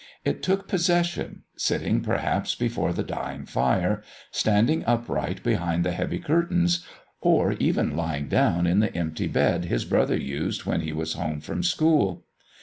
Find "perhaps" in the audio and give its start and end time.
2.01-2.55